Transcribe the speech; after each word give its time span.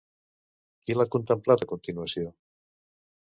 Qui 0.85 0.95
l'ha 0.95 1.05
contemplat 1.17 1.65
a 1.65 1.69
continuació? 1.73 2.33